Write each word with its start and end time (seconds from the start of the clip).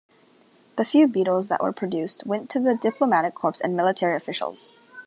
The 0.77 0.83
few 0.83 1.07
Beetles 1.07 1.49
that 1.49 1.61
were 1.61 1.71
produced 1.71 2.25
went 2.25 2.49
to 2.49 2.59
the 2.59 2.73
diplomatic 2.73 3.35
corps 3.35 3.61
and 3.63 3.75
military 3.77 4.15
officials. 4.17 4.73